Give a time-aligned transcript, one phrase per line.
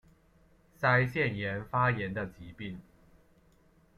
[0.79, 2.81] 腮腺炎发炎的疾病。